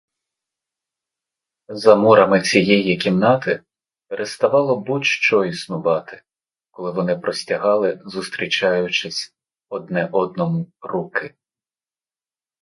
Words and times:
За 1.67 1.95
мурами 1.95 2.41
цієї 2.41 2.97
кімнати 2.97 3.63
переставало 4.07 4.79
будь-що 4.79 5.45
існувати, 5.45 6.21
коли 6.71 6.91
вони 6.91 7.17
простягали, 7.17 8.01
зустрічаючись, 8.05 9.35
одне 9.69 10.09
одному 10.11 10.67
руки. 10.81 11.35